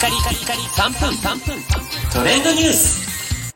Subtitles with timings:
[0.00, 1.62] カリカリカリ3分3分
[2.10, 3.54] トレンドニュース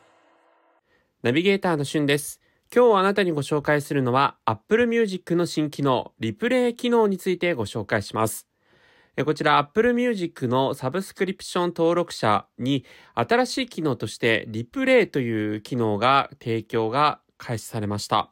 [1.23, 2.39] ナビゲーターのしゅんです。
[2.71, 8.47] 今日あなたにご紹介するのは Apple Music の新機能、リプレイ機能についてご紹介します。
[9.17, 12.85] えこちら Apple Music のサブスクリプション登録者に
[13.15, 18.29] 新しい機能としてリプレイという機能が提供が開始されました。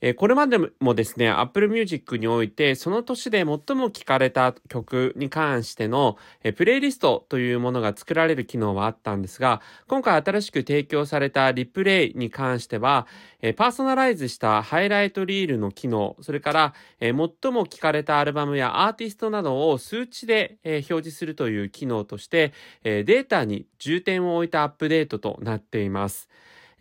[0.00, 13.08] えこれまでもですね、Apple Music において、その年で最も聴かれた曲に関しての、えプレイリストというものが作られる機能はあったんですが、今回新しく提供されたリプレイに関しては、
[13.42, 22.52] えパーソナライズしたハイライトリールの機能、それから、え最も聴かれたアルバムやアーティストなどを数値で、え表示するという機能として、
[22.84, 26.28] えデータに重点を置いたアップデートとなっています。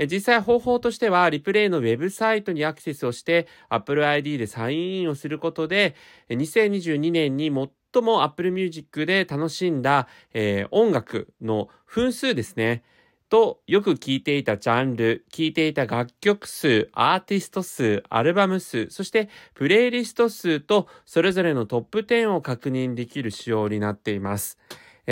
[0.06, 5.96] 実際方法としては、リプレイのウェブサイトにアクセスをして、Apple ID でサインインをすることで、
[6.30, 7.52] 2022年に
[7.94, 12.84] 最も Apple Music で楽しんだ、えー音楽の分数ですね。
[13.30, 24.58] と、よく聴いていたジャンル、聴いていた楽曲数、アーティスト数、アルバム数、そしてプレイリスト数と、それぞれのトップ10を確認できる仕様になっています。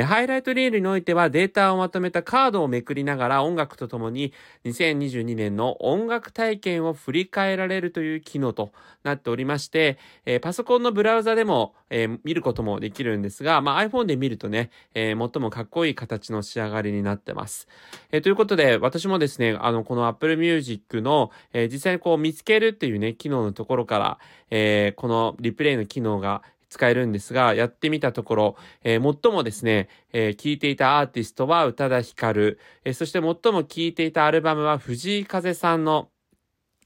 [0.04, 4.34] ハイライトリールにおいてはデータをまとめたカードをめくりながら音楽とともに
[4.66, 8.74] 2022年の音楽体験を振り返られるという機能と
[9.04, 17.68] なっておりまして、えパソコンのブラウザでも、え見ることもできるんですが、まあ、iPhone で見るとね、えー最もかっこいい形の仕上がりになってます。
[18.12, 36.10] えーということで、私もですね、あの、この Apple Music の、えー実際にこう見つけるっていうね、機能のところから、えこのリプレイの機能が使えるんですが、やってみたところ、えー最もですね、えー聴いていたアーティストは宇多田ヒカル、えーそして最も聴いていたアルバムは藤井風さんの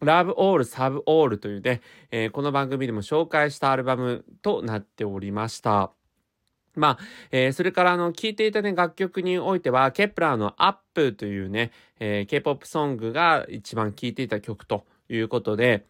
[0.01, 5.91] Love All Serve All というね、えーこの番組でも紹介したアルバムとなっておりました。
[6.75, 6.99] まあ、
[7.31, 15.85] えーそれからあの、聴いていたね、楽曲においては、 Kep1er の Up というね、えー K-POP ソングが一番聴いていた曲ということで、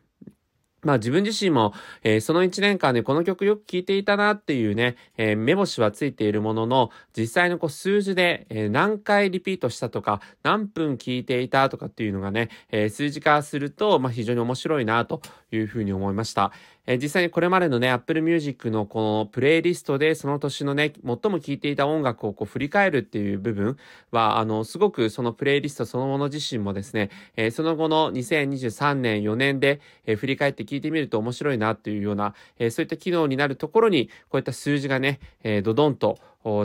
[0.81, 1.73] まあ自分自身も、
[2.03, 16.51] えーその1年間でこの曲よく聴いていたなっていうね、えー目星はついているものの、実際のこう数字で、えー何回リピートしたとか、何分聴いていたとかっていうのがね、え数字化すると、まあ非常に面白いなというふうに思いました。
[16.89, 23.77] えー実際にこれまでのね、Apple Music のこのプレイリストでその年のね、最も聴いていた音楽をこう振り返るっていう部分
[24.09, 36.17] は、あの、すごくそのプレイリストそのもの自身もですね、えーその後の2023年4年で、えー振り返って聞いてみると面白いなっていうような、えそういった機能になるところに、こういった数字がね、えドドンと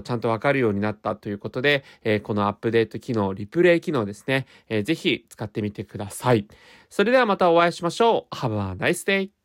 [0.04, 6.46] ちゃんとわかるようになったということで、えこのアップデート機能、リプレイ機能ですね、えーぜひ使ってみてください。
[6.88, 8.34] それではまたお会いしましょう。
[8.34, 9.43] Have a nice day!